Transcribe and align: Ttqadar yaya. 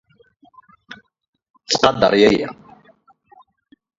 Ttqadar 1.69 2.13
yaya. 2.21 2.49